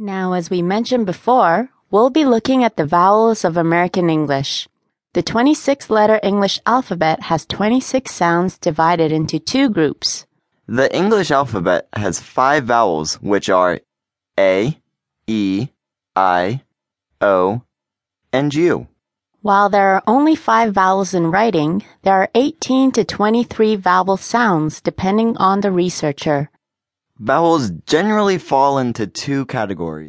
[0.00, 4.68] Now, as we mentioned before, we'll be looking at the vowels of American English.
[5.12, 10.24] The 26 letter English alphabet has 26 sounds divided into two groups.
[10.68, 13.80] The English alphabet has five vowels, which are
[14.38, 14.78] A,
[15.26, 15.66] E,
[16.14, 16.62] I,
[17.20, 17.62] O,
[18.32, 18.86] and U.
[19.42, 24.80] While there are only five vowels in writing, there are 18 to 23 vowel sounds
[24.80, 26.50] depending on the researcher.
[27.20, 30.06] Vowels generally fall into two categories.